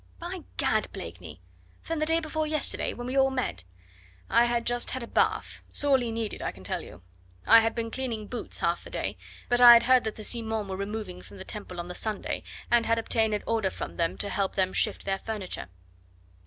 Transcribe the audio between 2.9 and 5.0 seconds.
when we all met" "I had just